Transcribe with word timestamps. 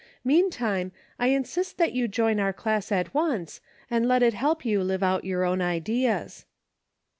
Meantime, 0.23 0.91
I 1.19 1.27
insist 1.27 1.77
that 1.77 1.93
you 1.93 2.07
join 2.07 2.39
our 2.39 2.53
class 2.53 2.91
at 2.91 3.13
once, 3.13 3.61
and 3.87 4.07
let 4.07 4.23
it 4.23 4.33
help 4.33 4.65
you 4.65 4.79
to 4.79 4.83
live 4.83 5.03
out 5.03 5.25
your 5.25 5.43
own 5.43 5.61
ideas." 5.61 6.45